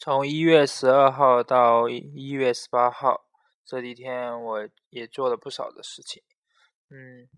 [0.00, 3.24] 从一月十二号到一月十八号
[3.64, 6.22] 这几天，我也做了不少的事情。
[6.88, 7.28] 嗯，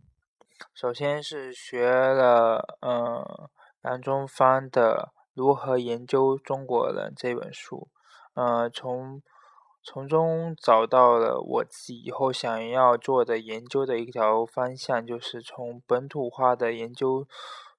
[0.75, 3.49] 首先是学了嗯
[3.85, 7.89] 杨中方的《如何研究中国人》这本书，
[8.35, 9.23] 嗯，从
[9.83, 17.27] 从中找到了我自己以后想要做的研究的一条方向，就是从本土化的研究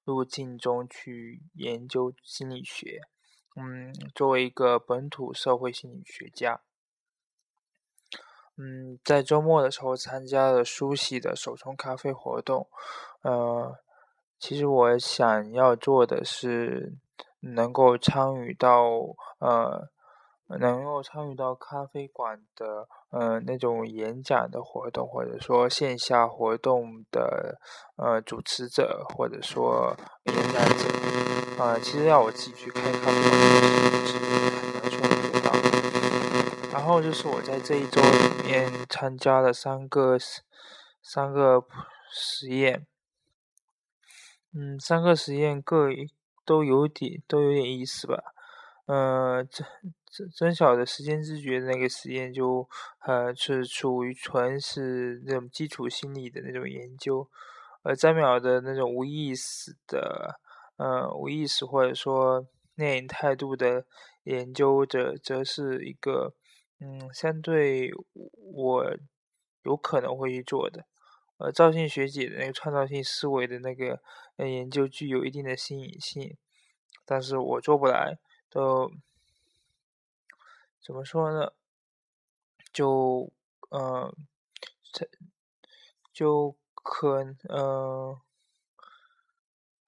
[0.02, 3.02] 路径中去研究心理学。
[3.54, 6.62] 嗯，作为一个本土社会心理学家，
[8.56, 12.68] 嗯，在周末的时候参加了苏系的手冲咖啡活动。
[13.22, 13.78] 呃，
[14.38, 16.94] 其实我想要做的是
[17.40, 18.88] 能够参与到
[19.38, 19.90] 呃，
[20.48, 27.58] 能够参与到咖啡馆的呃那种演讲的活动，或者说线下活动的
[27.96, 30.84] 呃主持者，或者说演讲者。
[31.62, 35.52] 啊，其实要我自己去开咖啡馆，是很难说做到。
[36.72, 40.18] 然后就是我在这一周里面参加了三个
[41.02, 41.62] 三个
[42.10, 42.86] 实验，
[44.54, 45.88] 嗯，三个实验各
[46.44, 48.31] 都有点都有点意思吧。
[48.86, 49.66] 嗯，真
[50.10, 52.68] 真真小的时间知觉那个实验就
[53.06, 57.28] 呃是属于纯是那种基础心理的那种研究，
[57.82, 60.40] 而张淼的那种无意识的。
[60.78, 63.84] 呃，无意识或者说内隐态度的
[64.24, 66.34] 研究者，则是一个
[66.80, 67.90] 嗯，相对
[68.54, 68.96] 我
[69.62, 70.86] 有可能会去做的。
[71.36, 74.00] 呃，赵信学姐的那个创造性思维的那个
[74.36, 76.36] 呃研究具有一定的新颖性，
[77.04, 78.18] 但是我做不来。
[78.52, 78.90] 的
[80.80, 81.52] 怎么说呢？
[82.72, 83.32] 就
[83.70, 84.14] 嗯，
[84.92, 85.08] 这
[86.12, 88.20] 就可嗯。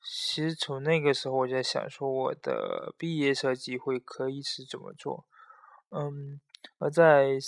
[0.06, 5.24] 其实从那个时候我就在想，说我的毕业设计会可以是怎么做？
[5.90, 6.40] 嗯，
[6.78, 7.38] 而在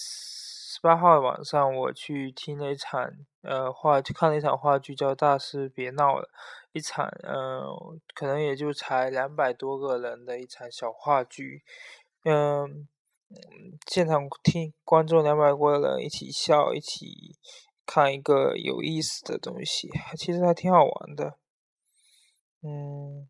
[0.76, 3.10] 十八号晚上，我去听了一场
[3.40, 6.24] 呃话，看了一场话剧，叫《大师别闹了》，
[6.72, 11.62] 一场嗯，可能也就才两百多个人的一场小话剧，
[12.24, 12.86] 嗯，
[13.86, 17.38] 现场听观众两百多人一起笑，一起
[17.86, 19.88] 看一个有意思的东西，
[20.18, 21.38] 其实还挺好玩的。
[22.62, 23.26] 嗯，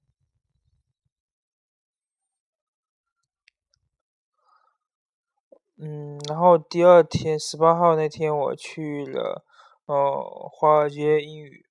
[5.79, 9.45] 嗯，然后第二天十八号那天我去了，
[9.87, 11.67] 呃，华尔街英语，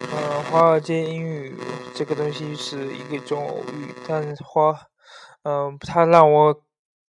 [0.00, 1.54] 呃，华尔街英语
[1.94, 4.88] 这个东西是一个种偶遇，但是花，
[5.42, 6.62] 嗯，它让我。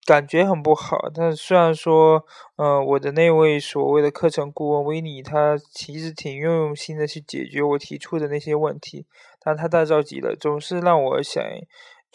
[0.06, 2.24] 感觉很不好，但虽然说，
[2.56, 9.04] 呃，我的那位所谓的课程顾问维尼，他其实挺用心的去解决我提出的那些问题，
[9.38, 11.44] 但他太着急了，总是让我想，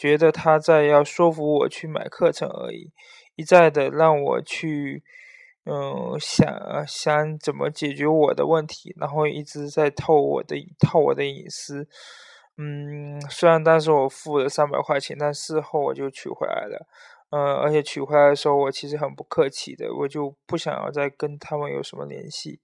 [0.04, 2.92] 觉得他在要说服我去买课程而已，
[3.36, 5.02] 一再的让我去，
[5.64, 11.88] 嗯，想想怎么解决我的问题，然后一直在套我的套我的隐私，
[12.58, 16.86] 嗯，虽然当时我付了三百块钱，但事后我就取回来了。
[17.30, 22.60] 嗯，而且取回来的时候，我其实很不客气的，我就不想要再跟他们有什么联系。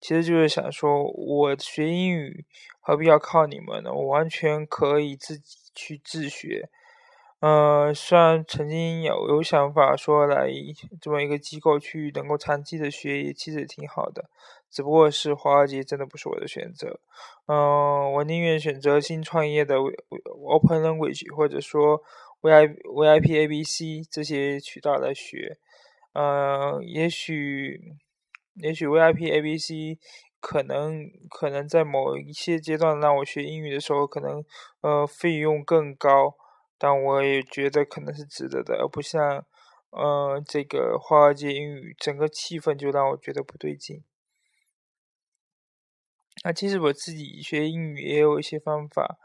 [0.00, 2.44] 其实就是想说，我学英语
[2.80, 3.92] 何必要靠你们呢？
[3.92, 6.68] 我完全可以自己去自学。
[7.40, 10.48] 嗯，虽然曾经有有想法说来
[11.00, 14.30] 这么一个机构去能够长期的学，也其实挺好的。
[14.70, 17.00] 只不过是华尔街真的不是我的选择。
[17.46, 22.02] 嗯，我宁愿选择新创业的 Open Language，或者说。
[22.44, 25.56] V I V I P A B C 这些渠道来学，
[26.12, 27.94] 呃，也许
[28.54, 29.98] 也许 V I P A B C
[30.40, 34.44] 可能可能在某一些阶段让我学英语的时候，可能
[34.80, 36.36] 呃费用更高，
[36.78, 39.44] 但我也觉得可能是值得的，而不像
[39.90, 44.02] 呃这个华尔街英语整个气氛就让我觉得不对劲。
[46.44, 49.18] 那其实我自己学英语也有一些方法。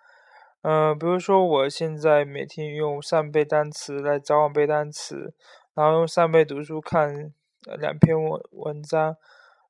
[0.62, 5.34] 嗯，比如说我现在每天用扇贝单词来早晚背单词，
[5.74, 7.34] 然后用扇贝读书看
[7.80, 9.18] 两篇文文章，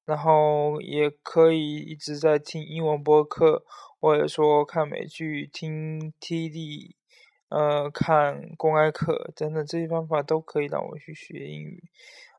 [0.05, 3.63] 然后也可以一直在听英文播客，
[3.99, 6.95] 或者说看美剧、听 TD，
[7.49, 11.83] 呃，看公开课等等这些方法都可以让我去学英语。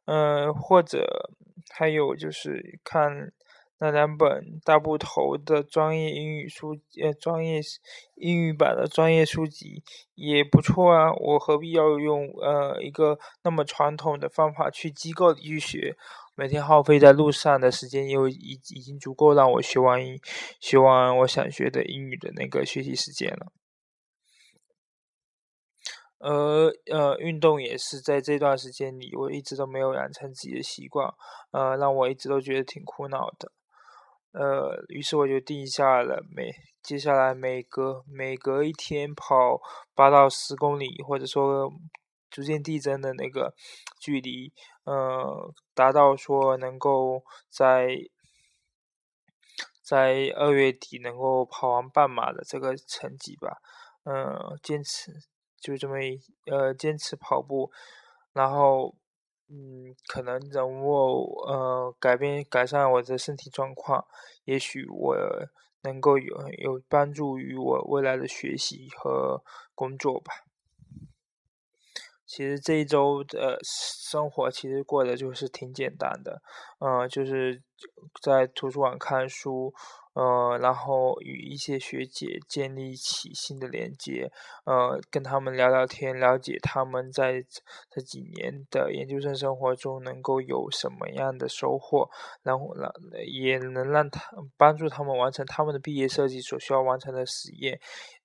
[0.05, 1.31] 嗯，或者
[1.71, 3.33] 还有就是看。
[3.81, 7.63] 那两本大部头的专业英语书，呃，专业
[8.17, 9.83] 英语版的专业书籍
[10.15, 11.11] 也不错啊。
[11.15, 15.97] 我何必要用呃一个那么传统的方法去机构里去学？
[16.35, 20.19] 每天耗费在路上的时间又已已经足够让我学完英
[20.61, 23.53] 学完我想学的英语的那个学习时间了。
[26.19, 31.11] 而呃，运动也是在这段时间里，我一直都没有养成自己的习惯，
[31.51, 33.51] 呃，让我一直都觉得挺苦恼的。
[34.33, 36.51] 呃，于是我就定下了每
[36.83, 39.61] 接下来每隔每隔一天跑
[39.95, 41.71] 八到十公里，或者说
[42.31, 43.55] 逐渐递增的那个
[44.01, 44.53] 距离，
[44.85, 47.97] 呃，达到说能够在
[49.83, 53.59] 在二月底能够跑完半马的这个成绩吧。
[54.05, 55.13] 嗯，坚持。
[55.61, 55.97] 就这么
[56.51, 57.71] 呃坚持跑步，
[58.33, 58.95] 然后
[59.53, 64.07] 嗯可能能够呃改变改善我的身体状况，
[64.45, 65.17] 也许我
[65.83, 69.43] 能够有有帮助于我未来的学习和
[69.75, 70.50] 工作吧。
[72.31, 76.41] 其实这一周的生活其实过得就是挺简单的，
[76.79, 77.61] 嗯，就是
[78.23, 79.75] 在图书馆看书，
[80.15, 84.31] 呃，然后与一些学姐建立起新的连接，
[84.65, 87.45] 呃，跟他们聊聊天，了解他们在
[87.91, 92.09] 这几年的研究生生活中能够有什么样的收获，
[92.45, 92.89] 然后让
[93.27, 94.23] 也能让他
[94.57, 97.81] 帮助他们完成他们的毕业设计所需要完成的实验。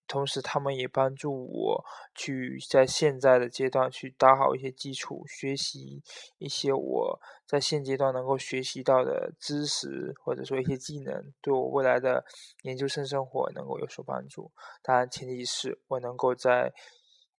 [0.07, 6.03] 同时，他们也帮助我去在现在的阶段去打好一些基础，学习
[6.37, 12.23] 一些我在现阶段能够学习到的知识，或者说一些技能，对我未来的
[12.61, 14.51] 研究生生活能够有所帮助。
[14.83, 16.71] 当然，前提是我能够在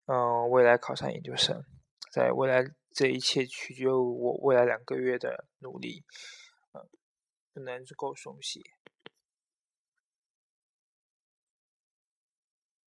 [0.08, 1.64] 嗯未来考上研究生，
[2.12, 6.04] 在未来这一切取决于我未来两个月的努力，
[6.74, 6.82] 嗯，
[7.54, 8.62] 不能够松懈。